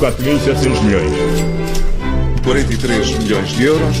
4.700 0.00 0.82
milhões. 0.82 1.12
43 2.42 3.18
milhões 3.18 3.50
de 3.50 3.64
euros. 3.64 3.96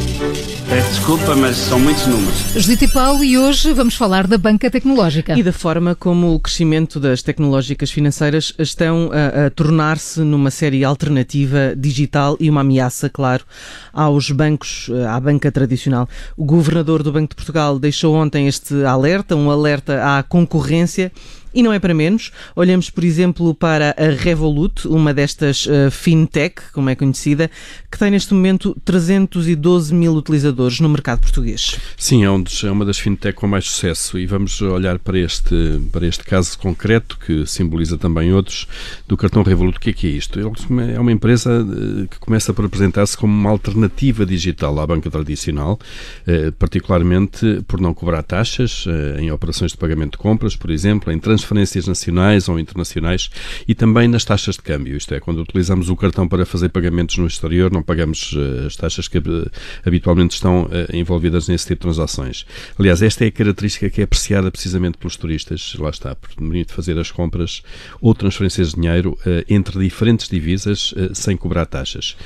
Peço 0.66 0.88
desculpa, 0.88 1.36
mas 1.36 1.56
são 1.58 1.78
muitos 1.78 2.06
números. 2.06 2.38
Judite 2.56 2.88
Paulo 2.88 3.22
e 3.22 3.36
hoje 3.36 3.74
vamos 3.74 3.96
falar 3.96 4.26
da 4.26 4.38
banca 4.38 4.70
tecnológica. 4.70 5.38
E 5.38 5.42
da 5.42 5.52
forma 5.52 5.94
como 5.94 6.34
o 6.34 6.40
crescimento 6.40 6.98
das 6.98 7.22
tecnológicas 7.22 7.90
financeiras 7.90 8.54
estão 8.58 9.10
a, 9.12 9.46
a 9.46 9.50
tornar-se 9.50 10.20
numa 10.20 10.50
série 10.50 10.84
alternativa 10.84 11.74
digital 11.76 12.34
e 12.40 12.48
uma 12.48 12.62
ameaça, 12.62 13.10
claro, 13.10 13.44
aos 13.92 14.30
bancos, 14.30 14.90
à 15.06 15.20
banca 15.20 15.52
tradicional. 15.52 16.08
O 16.34 16.46
governador 16.46 17.02
do 17.02 17.12
Banco 17.12 17.28
de 17.28 17.34
Portugal 17.34 17.78
deixou 17.78 18.14
ontem 18.14 18.48
este 18.48 18.84
alerta, 18.84 19.36
um 19.36 19.50
alerta 19.50 20.16
à 20.16 20.22
concorrência 20.22 21.12
e 21.54 21.62
não 21.62 21.72
é 21.72 21.78
para 21.78 21.94
menos. 21.94 22.30
Olhamos, 22.54 22.90
por 22.90 23.04
exemplo, 23.04 23.54
para 23.54 23.94
a 23.98 24.10
Revolut, 24.10 24.86
uma 24.86 25.12
destas 25.12 25.66
uh, 25.66 25.90
fintech, 25.90 26.62
como 26.72 26.90
é 26.90 26.94
conhecida, 26.94 27.50
que 27.90 27.98
tem 27.98 28.10
neste 28.10 28.32
momento 28.34 28.76
312 28.84 29.94
mil 29.94 30.14
utilizadores 30.14 30.80
no 30.80 30.88
mercado 30.88 31.20
português. 31.20 31.78
Sim, 31.96 32.24
é, 32.24 32.30
um 32.30 32.42
dos, 32.42 32.62
é 32.64 32.70
uma 32.70 32.84
das 32.84 32.98
fintech 32.98 33.36
com 33.36 33.46
mais 33.46 33.66
sucesso 33.66 34.18
e 34.18 34.26
vamos 34.26 34.60
olhar 34.62 34.98
para 34.98 35.18
este, 35.18 35.80
para 35.92 36.06
este 36.06 36.24
caso 36.24 36.58
concreto, 36.58 37.18
que 37.18 37.46
simboliza 37.46 37.98
também 37.98 38.32
outros, 38.32 38.66
do 39.08 39.16
cartão 39.16 39.42
Revolut. 39.42 39.76
O 39.76 39.80
que 39.80 39.90
é 39.90 39.92
que 39.92 40.06
é 40.06 40.10
isto? 40.10 40.38
É 40.38 41.00
uma 41.00 41.12
empresa 41.12 41.50
eh, 41.50 42.06
que 42.10 42.18
começa 42.18 42.52
por 42.52 42.64
apresentar-se 42.64 43.16
como 43.16 43.32
uma 43.32 43.50
alternativa 43.50 44.24
digital 44.24 44.78
à 44.78 44.86
banca 44.86 45.10
tradicional, 45.10 45.78
eh, 46.26 46.50
particularmente 46.52 47.62
por 47.66 47.80
não 47.80 47.94
cobrar 47.94 48.22
taxas 48.22 48.84
em 49.18 49.30
operações 49.30 49.72
de 49.72 49.78
pagamento 49.78 50.12
de 50.12 50.18
compras, 50.18 50.56
por 50.56 50.70
exemplo, 50.70 51.12
em 51.12 51.18
transferências 51.40 51.86
nacionais 51.86 52.48
ou 52.48 52.58
internacionais 52.58 53.30
e 53.66 53.74
também 53.74 54.06
nas 54.06 54.24
taxas 54.24 54.56
de 54.56 54.62
câmbio. 54.62 54.96
Isto 54.96 55.14
é, 55.14 55.20
quando 55.20 55.40
utilizamos 55.40 55.88
o 55.88 55.96
cartão 55.96 56.28
para 56.28 56.44
fazer 56.44 56.68
pagamentos 56.68 57.16
no 57.16 57.26
exterior, 57.26 57.72
não 57.72 57.82
pagamos 57.82 58.32
uh, 58.32 58.66
as 58.66 58.76
taxas 58.76 59.08
que 59.08 59.18
uh, 59.18 59.50
habitualmente 59.84 60.34
estão 60.34 60.64
uh, 60.64 60.68
envolvidas 60.92 61.48
nesse 61.48 61.66
tipo 61.66 61.80
de 61.80 61.94
transações. 61.94 62.46
Aliás, 62.78 63.02
esta 63.02 63.24
é 63.24 63.28
a 63.28 63.32
característica 63.32 63.88
que 63.88 64.00
é 64.00 64.04
apreciada 64.04 64.50
precisamente 64.50 64.98
pelos 64.98 65.16
turistas. 65.16 65.74
Lá 65.78 65.90
está, 65.90 66.14
permite 66.14 66.72
fazer 66.72 66.98
as 66.98 67.10
compras 67.10 67.62
ou 68.00 68.14
transferências 68.14 68.70
de 68.70 68.76
dinheiro 68.76 69.18
entre 69.48 69.78
diferentes 69.78 70.28
divisas 70.28 70.94
sem 71.14 71.36
cobrar 71.36 71.66
taxas. 71.66 72.16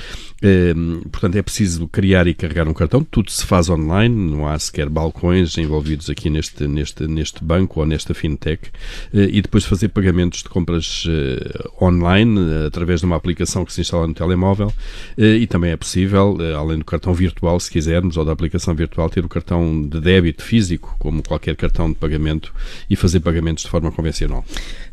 Ehm, 0.41 1.01
portanto, 1.11 1.35
é 1.37 1.41
preciso 1.41 1.87
criar 1.87 2.27
e 2.27 2.33
carregar 2.33 2.67
um 2.67 2.73
cartão. 2.73 3.03
Tudo 3.03 3.31
se 3.31 3.45
faz 3.45 3.69
online, 3.69 4.15
não 4.31 4.47
há 4.47 4.57
sequer 4.59 4.89
balcões 4.89 5.57
envolvidos 5.57 6.09
aqui 6.09 6.29
neste, 6.29 6.67
neste, 6.67 7.07
neste 7.07 7.43
banco 7.43 7.79
ou 7.79 7.85
nesta 7.85 8.13
fintech. 8.13 8.69
Eh, 9.13 9.29
e 9.33 9.41
depois 9.41 9.65
fazer 9.65 9.89
pagamentos 9.89 10.43
de 10.43 10.49
compras 10.49 11.05
eh, 11.07 11.69
online 11.81 12.39
eh, 12.39 12.67
através 12.67 12.99
de 12.99 13.05
uma 13.05 13.15
aplicação 13.15 13.65
que 13.65 13.73
se 13.73 13.81
instala 13.81 14.07
no 14.07 14.13
telemóvel. 14.13 14.71
E 15.17 15.47
também 15.47 15.71
é 15.71 15.77
possível, 15.77 16.37
além 16.57 16.79
do 16.79 16.85
cartão 16.85 17.13
virtual, 17.13 17.59
se 17.59 17.69
quisermos, 17.71 18.17
ou 18.17 18.25
da 18.25 18.31
aplicação 18.31 18.73
virtual, 18.75 19.09
ter 19.09 19.23
o 19.23 19.29
cartão 19.29 19.81
de 19.81 19.99
débito 20.01 20.43
físico, 20.43 20.95
como 20.99 21.23
qualquer 21.23 21.55
cartão 21.55 21.89
de 21.89 21.95
pagamento, 21.95 22.53
e 22.89 22.95
fazer 22.95 23.19
pagamentos 23.19 23.63
de 23.63 23.69
forma 23.69 23.91
convencional. 23.91 24.43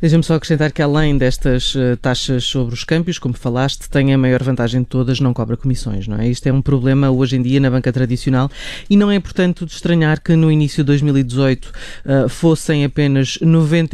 Deixa-me 0.01 0.23
só 0.23 0.35
acrescentar 0.35 0.73
que, 0.73 0.81
além 0.81 1.19
destas 1.19 1.75
taxas 2.01 2.45
sobre 2.45 2.75
os 2.75 2.85
câmbios, 2.85 3.19
como 3.19 3.35
falaste, 3.35 3.89
tem 3.89 4.15
a 4.15 4.19
maior 4.19 4.43
vantagem 4.43 4.83
de 4.83 4.87
todas, 4.87 5.21
não 5.21 5.35
cobra 5.35 5.57
comissões, 5.57 6.07
não 6.07 6.19
é? 6.19 6.29
Isto 6.29 6.47
é 6.49 6.53
um 6.53 6.63
problema 6.63 7.11
hoje 7.11 7.37
em 7.37 7.43
dia 7.43 7.61
na 7.61 7.71
banca 7.71 7.93
tradicional 7.93 8.51
e 8.89 8.97
não 8.97 9.11
é, 9.11 9.19
portanto, 9.19 9.67
de 9.67 9.73
estranhar 9.73 10.21
que 10.21 10.35
no 10.37 10.51
início 10.51 10.83
de 10.83 10.87
2018 10.89 11.67
uh, 11.67 12.29
fossem 12.29 12.85
apenas 12.85 13.39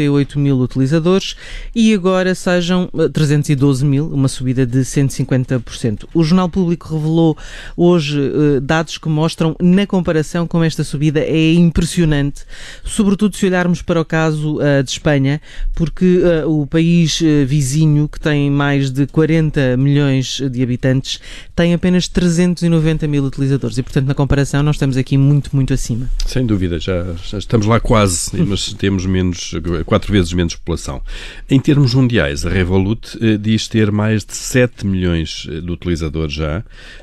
98 0.09 0.39
mil 0.39 0.59
utilizadores 0.59 1.37
e 1.75 1.93
agora 1.95 2.35
sejam 2.35 2.91
312 3.13 3.85
mil, 3.85 4.09
uma 4.09 4.29
subida 4.29 4.67
de 4.67 4.81
150%. 4.81 6.07
O 6.15 6.25
Jornal 6.25 6.49
Público 6.49 6.95
revelou 6.95 7.37
hoje 7.77 8.19
uh, 8.19 8.61
dados 8.61 8.99
que 8.99 9.09
mostram, 9.09 9.55
na 9.61 9.87
comparação 9.87 10.47
com 10.47 10.63
esta 10.65 10.83
subida, 10.83 11.21
é 11.21 11.53
impressionante, 11.53 12.43
sobretudo 12.85 13.37
se 13.37 13.47
olharmos 13.47 13.83
para 13.83 14.01
o 14.01 14.05
caso 14.05 14.57
uh, 14.57 14.83
de 14.83 14.91
Espanha, 14.91 15.41
porque 15.75 16.21
o 16.47 16.67
país 16.67 17.21
vizinho, 17.47 18.09
que 18.09 18.19
tem 18.19 18.51
mais 18.51 18.91
de 18.91 19.07
40 19.07 19.77
milhões 19.77 20.41
de 20.51 20.63
habitantes, 20.63 21.21
tem 21.55 21.75
apenas 21.75 22.09
390 22.09 23.07
mil 23.07 23.25
utilizadores 23.25 23.79
e, 23.79 23.83
portanto, 23.83 24.07
na 24.07 24.15
comparação, 24.15 24.63
nós 24.63 24.77
estamos 24.77 24.97
aqui 24.97 25.17
muito, 25.17 25.55
muito 25.55 25.73
acima. 25.73 26.11
Sem 26.27 26.47
dúvida, 26.47 26.79
já, 26.79 27.05
já 27.25 27.39
estamos 27.39 27.67
lá 27.67 27.81
quase, 27.81 28.31
mas 28.43 28.73
temos 28.73 29.07
menos, 29.07 29.55
quatro 29.99 30.13
vezes 30.13 30.33
menos 30.33 30.55
população. 30.55 31.03
Em 31.51 31.59
termos 31.59 31.93
mundiais, 31.93 32.47
a 32.47 32.49
Revolut 32.49 33.19
eh, 33.21 33.37
diz 33.37 33.67
ter 33.67 33.91
mais 33.91 34.25
de 34.25 34.35
7 34.35 34.87
milhões 34.87 35.47
eh, 35.51 35.61
de 35.61 35.71
utilizadores 35.73 36.33
já, 36.33 36.63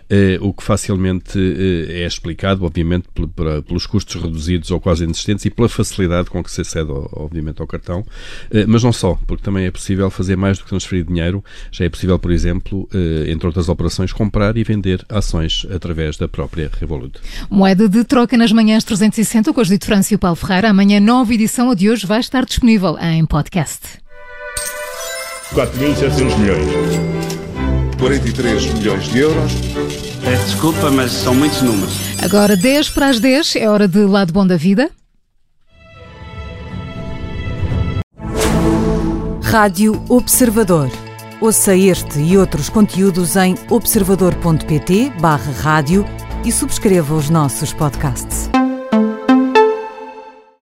eh, 0.10 0.38
o 0.40 0.54
que 0.54 0.64
facilmente 0.64 1.38
eh, 1.38 2.04
é 2.04 2.08
explicado, 2.08 2.64
obviamente, 2.64 3.08
pelos 3.68 3.86
custos 3.86 4.22
reduzidos 4.22 4.72
ou 4.72 4.80
quase 4.80 5.04
inexistentes 5.04 5.44
e 5.46 5.50
pela 5.50 5.68
facilidade 5.68 6.30
com 6.30 6.44
que 6.44 6.52
se 6.52 6.62
acede, 6.62 6.90
obviamente, 7.12 7.62
ao 7.62 7.68
cartão, 7.68 8.06
eh, 8.52 8.66
mas 8.66 8.84
não 8.84 8.94
só, 8.94 9.20
porque 9.28 9.44
também 9.44 9.66
é 9.66 9.72
possível 9.72 10.10
fazer 10.10 10.38
mais 10.38 10.58
do 10.58 10.64
que 10.64 10.70
transferir 10.70 11.06
dinheiro, 11.06 11.44
já 11.72 11.86
é 11.86 11.90
possível, 11.90 12.18
por 12.18 12.32
exemplo, 12.32 12.88
eh, 12.94 13.30
entre 13.30 13.48
outras 13.48 13.68
operações, 13.68 14.14
comprar 14.14 14.56
e 14.56 14.64
vender 14.64 15.04
ações 15.10 15.66
através 15.70 16.18
da 16.18 16.28
própria 16.28 16.72
Revolut. 16.80 17.20
Moeda 17.50 17.90
de 17.90 18.04
troca 18.04 18.38
nas 18.38 18.52
manhãs 18.52 18.84
360 18.84 19.52
com 19.52 19.62
o 19.62 19.64
José 19.64 19.80
França 19.82 20.14
e 20.14 20.16
o 20.16 20.20
Paulo 20.20 20.36
Ferreira. 20.36 20.70
Amanhã, 20.70 21.00
nova 21.00 21.34
edição, 21.34 21.72
a 21.72 21.76
de 21.76 21.90
hoje, 21.90 22.06
vai 22.06 22.20
estar 22.20 22.46
disponível 22.46 22.85
em 23.02 23.26
podcast. 23.26 23.80
4.700 25.54 26.38
milhões. 26.38 26.70
43 28.00 28.74
milhões 28.74 29.04
de 29.06 29.20
euros. 29.20 29.52
Peço 30.24 30.46
desculpa, 30.46 30.92
mas 30.92 31.12
são 31.12 31.34
muitos 31.34 31.62
números. 31.62 31.94
Agora, 32.24 32.56
10 32.56 32.90
para 32.90 33.08
as 33.08 33.20
10, 33.20 33.56
é 33.58 33.70
hora 33.70 33.88
de 33.88 34.00
Lado 34.00 34.34
Bom 34.34 34.46
da 34.46 34.58
Vida. 34.58 34.90
Rádio 39.42 40.04
Observador. 40.10 40.90
Ouça 41.40 41.76
este 41.76 42.20
e 42.20 42.38
outros 42.38 42.70
conteúdos 42.70 43.36
em 43.36 43.56
observador.pt/barra 43.70 45.52
rádio 45.62 46.06
e 46.44 46.52
subscreva 46.52 47.16
os 47.16 47.30
nossos 47.30 47.72
podcasts. 47.74 48.50